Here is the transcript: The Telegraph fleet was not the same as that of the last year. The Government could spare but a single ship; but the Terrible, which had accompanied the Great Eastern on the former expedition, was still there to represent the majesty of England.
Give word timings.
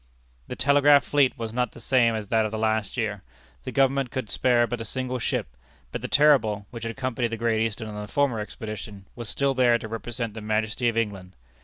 The 0.47 0.55
Telegraph 0.55 1.03
fleet 1.03 1.37
was 1.37 1.53
not 1.53 1.73
the 1.73 1.79
same 1.79 2.15
as 2.15 2.29
that 2.29 2.43
of 2.43 2.49
the 2.49 2.57
last 2.57 2.97
year. 2.97 3.21
The 3.65 3.71
Government 3.71 4.09
could 4.09 4.31
spare 4.31 4.65
but 4.65 4.81
a 4.81 4.83
single 4.83 5.19
ship; 5.19 5.55
but 5.91 6.01
the 6.01 6.07
Terrible, 6.07 6.65
which 6.71 6.81
had 6.85 6.91
accompanied 6.93 7.27
the 7.33 7.37
Great 7.37 7.61
Eastern 7.63 7.87
on 7.87 8.01
the 8.01 8.07
former 8.11 8.39
expedition, 8.39 9.05
was 9.15 9.29
still 9.29 9.53
there 9.53 9.77
to 9.77 9.87
represent 9.87 10.33
the 10.33 10.41
majesty 10.41 10.89
of 10.89 10.97
England. 10.97 11.35